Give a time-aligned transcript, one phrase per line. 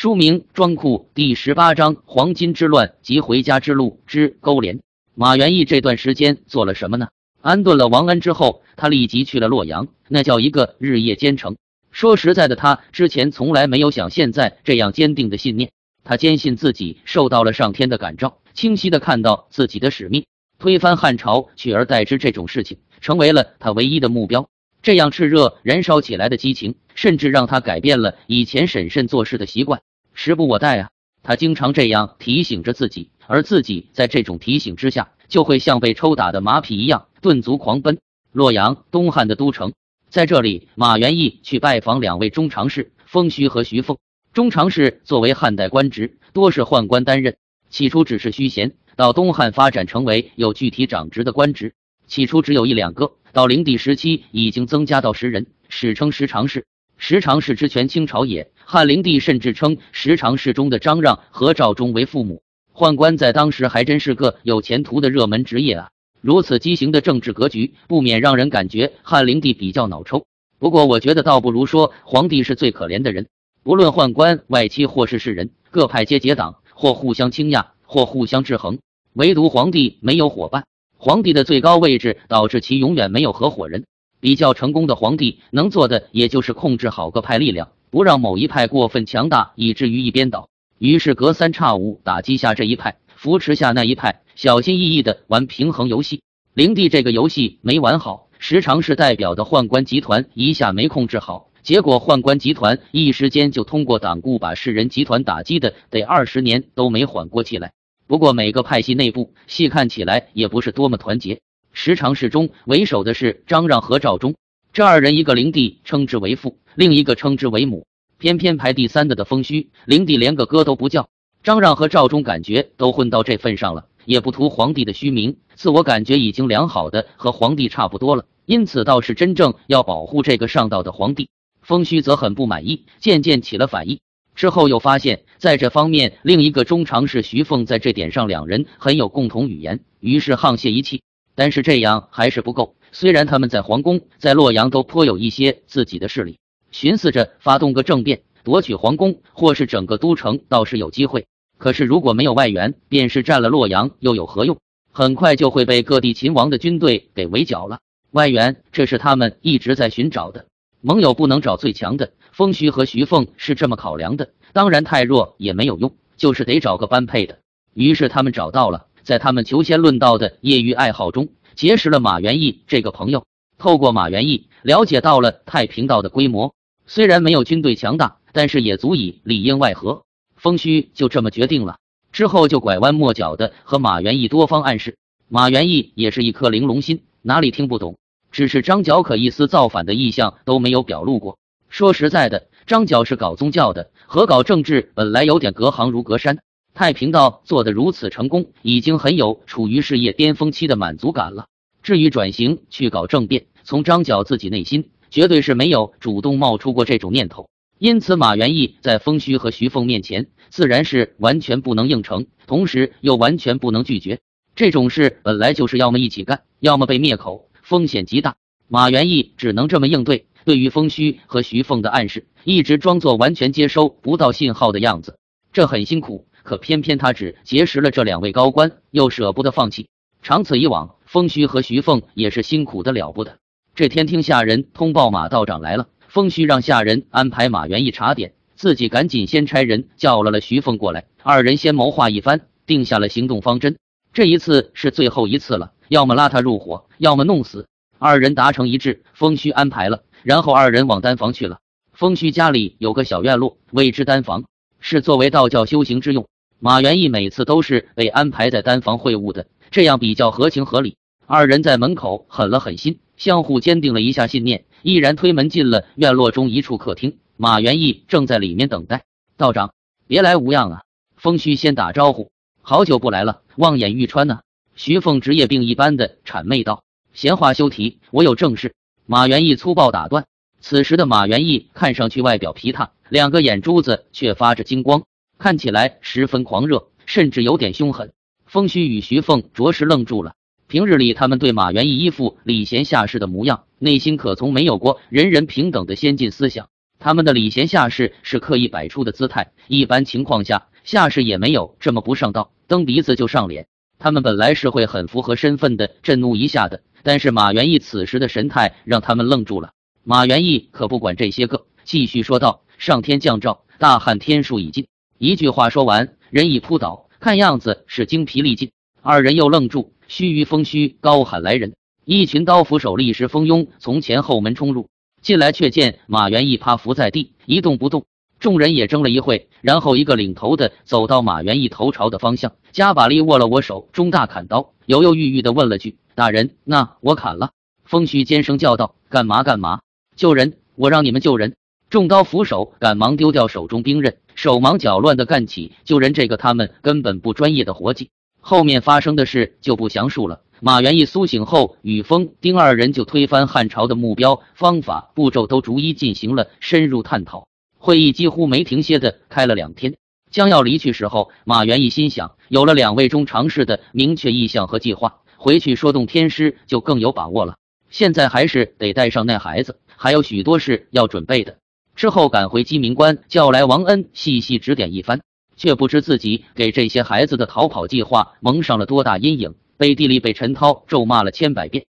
[0.00, 4.80] 书名《庄库》第十八章：黄金之乱及回家之路之勾连。
[5.14, 7.08] 马元义这段时间做了什么呢？
[7.42, 11.58] 安顿了王恩之后，他立即去了洛阳，那叫一个日夜兼程。
[11.90, 15.70] 说实在的，他之前从来没有像现在这样坚定的信念。
[16.02, 20.24] 他坚信自己受到了上天的感召，清晰的看到自己的使命，
[20.58, 24.48] 推翻汉朝，取而代之这种事情，成为了他唯一的目标。
[24.80, 29.82] 这样炽热燃烧起来的激情，甚至让他改变了以前审慎做事的习惯。
[30.22, 30.90] 时不我待啊！
[31.22, 37.96] 他经常这样提醒着自己，而自己在这种提醒之下，就会像被抽打的马匹一样顿足狂奔。
[38.30, 39.72] 洛阳，东汉的都城，
[40.10, 43.96] 在这里，马元义去拜访两位中常侍封虚和徐凤。
[44.34, 47.36] 中常侍作为汉代官职，多是宦官担任。
[47.70, 51.72] 起初只是虚衔，到东汉发展成为有具体长职的官职。
[52.06, 56.66] 起初只有一两个，到灵帝时期已经增加到十人，史称十常侍。
[57.02, 62.40] 十常侍之权倾朝野，汉灵帝甚至称十常侍中的张让和赵忠为父母。
[62.72, 65.90] 宦官在当时还真是个有前途的热门职业啊！
[66.20, 70.24] 如此畸形的政治格局，不免让人感觉汉灵帝比较脑抽。
[70.60, 73.26] 不过，我觉得倒不如说皇帝是最可怜的人。
[73.64, 78.78] 无论宦官、外戚或是士人，各派皆结党，或互相倾轧，或互相制衡，
[79.14, 80.64] 唯独皇帝没有伙伴。
[80.96, 83.84] 皇帝的最高位置导致其永远没有合伙人。
[84.20, 90.48] 比较成功的皇帝能做的，也就是控制好各派力量，不让某一派过分强大，以至于一边倒。
[90.78, 96.22] 于是隔三差五打击下这一派，扶持下那一派，小心翼翼的玩平衡游戏。
[96.54, 101.50] 灵帝这个游戏没玩好，时常是代表的宦官集团一下没控制好。
[101.62, 107.72] 结果，宦官集团一时间就通过党锢把士人集团打击的得二十年都没缓过气来。
[108.06, 111.40] 不过，每个派系内部细看起来也不是多么团结。
[111.72, 114.34] 十常侍中为首的是张让和赵忠，
[114.72, 117.86] 这二人一个灵帝称之为父，另一个称之为母。
[118.18, 121.08] 偏偏排第三的的封虚，灵帝连个哥都不叫。
[121.42, 131.30] 张让和赵忠感觉都混到这份上了，也不图皇帝的虚名，自我感觉已经良好的和皇帝差不多了，因此倒是真正要保护这个上道的皇帝。
[131.62, 134.00] 封虚则很不满意，渐渐起了反意。
[134.36, 141.02] 之后又发现，在这方面，另一个中常侍徐凤在这点上，两人很有共同语言，于是沆瀣一气。
[141.34, 142.76] 但是这样还是不够。
[142.92, 146.38] 虽然他们在皇宫、在洛阳都颇有一些自己的势力，
[146.70, 151.26] 寻思着发动个政变，夺取皇宫或是整个都城，倒是有机会。
[151.58, 154.58] 可是如果没有外援，便是占了洛阳又有何用？
[154.92, 157.78] 很快就会被各地秦王的军队给围剿了。
[158.10, 160.46] 外援，这是他们一直在寻找的。
[160.80, 164.30] 盟友不能找最强的，风徐和徐凤是这么考量的。
[164.52, 167.38] 当然太弱也没有用，就是得找个般配的。
[167.72, 171.28] 于是他们找到了，在他们求仙论道的业余爱好中，
[171.60, 173.26] 结识了马元义这个朋友。
[173.58, 176.54] 透过马元义，了解到了太平道的规模，
[176.86, 180.04] 虽然没有军队强大，但是也足以里应外合。
[180.36, 181.76] 风虚就这么决定了，
[182.12, 184.96] 之后就拐弯抹角的和马元义多方暗示。
[185.28, 187.98] 马元义也是一颗玲珑心，哪里听不懂？
[188.32, 191.36] 只是张角可一丝造反的意向都没有表露过。
[191.68, 196.38] 说实在的，张角是搞宗教的，和搞政治本来有点隔行如隔山。
[196.72, 201.48] 太平道做得如此成功，已经很有处于事业巅峰期的满足感了。
[201.82, 207.48] 至于转型去搞政变，从张角自己内心绝对是没有主动冒出过这种念头。
[207.78, 214.20] 因此，马元义在封虚和徐凤面前，自然是完全不能应承，同时又完全不能拒绝。
[214.54, 217.48] 这种事本来就是要么一起干，要么被灭口。
[217.62, 218.36] 风险极大，
[218.68, 220.26] 马元义只能这么应对。
[220.44, 225.16] 对于风虚和徐凤的暗示，一直装作完全接收不到信号的样子，
[225.52, 226.26] 这很辛苦。
[226.42, 229.88] 可偏偏他只结识了这两位高官，又舍不得放弃。
[230.22, 233.38] 长此以往，风虚和徐凤也是辛苦的了不得。
[233.74, 241.06] 这天听下人通报马道长来了，风虚让下人安排马元义查点，自己赶紧先差人叫了了徐凤过来。
[241.22, 243.78] 二人先谋划一番，定下了行动方针。
[244.12, 245.72] 这一次是最后一次了。
[245.88, 247.66] 要么拉他入伙，要么弄死。
[247.98, 251.58] 二人达成一致，风虚安排了，然后二人往丹房去了。
[251.92, 254.44] 风虚家里有个小院落，谓之丹房，
[254.80, 256.26] 是作为道教修行之用。
[256.58, 260.96] 马元义每次都是被安排在丹房会晤的，这样比较合情合理。
[261.26, 267.18] 二人在门口狠了狠心，相互坚定了一下信念，毅然推门进了院落中一处客厅。
[267.36, 269.04] 马元义正在里面等待。
[269.36, 269.72] 道长，
[270.06, 270.82] 别来无恙啊！
[271.16, 272.30] 风虚先打招呼，
[272.62, 274.40] 好久不来了，望眼欲穿呢。
[274.74, 276.82] 徐凤职业病一般的谄媚道
[277.14, 278.74] ：“闲话休提，我有正事。”
[279.06, 280.26] 马元义粗暴打断。
[280.60, 285.04] 此时的马元义看上去外表疲沓，两个眼珠子却发着金光，
[285.38, 288.12] 看起来十分狂热，甚至有点凶狠。
[288.50, 290.34] 风虚与徐凤着实愣住了。
[290.66, 296.68] 平日里，他们对马元义一副礼贤下士的模样，内心可从没有过人人平等的先进思想。
[296.98, 303.68] 他们的礼贤下士是刻意摆出的姿态，一般情况下下士也没有这么不上道，蹬鼻子就上脸。
[304.00, 309.70] 他们本来是会很符合身份的震怒一下的，但是马元义此时的神态让他们愣住了。
[310.02, 314.88] 马元义可不管这些个，继续说道：“上天降诏，大汉天数已尽。”
[315.18, 318.70] 一句话说完，人已扑倒，看样子是精疲力尽。
[319.02, 321.74] 二人又愣住，须臾风虚，高喊来人。
[322.06, 324.88] 一群刀斧手立时蜂拥从前后门冲入。
[325.20, 328.06] 进来，却见马元义趴伏在地，一动不动。
[328.38, 337.50] 众人也怔了一会，然后一个领头的走到马元义头朝的方向，加把力握了握手中大砍刀，犹犹豫豫的问了句：“大人，那我砍了。”
[337.84, 339.80] 风虚尖声叫道：“干嘛干嘛？
[340.16, 340.54] 救人！
[340.74, 341.54] 我让你们救人！”
[341.90, 348.10] 众刀斧手赶忙丢掉手中兵刃，手忙脚乱的干起救人这个他们根本不专业的活计。
[348.40, 350.42] 后面发生的事就不详述了。
[350.60, 357.48] 马元义苏醒后，与风丁二人就推翻汉朝的目标、方法、步骤都逐一进行了深入探讨。
[357.76, 359.96] 会议几乎没停歇的开了两天。
[360.30, 367.56] 将要离去时候，马元义心想，有了两位中常侍的明确意向和计划，回去说动天师就更有把握了。
[367.90, 371.56] 现在还是得带上那孩子，还有许多事要准备的。
[372.00, 375.20] 之后赶回鸡鸣关，叫来王恩细细指点一番，
[375.54, 379.54] 却不知自己给这些孩子的逃跑计划蒙上了多大阴影。
[379.76, 381.84] 背地里被陈涛咒骂了千百遍。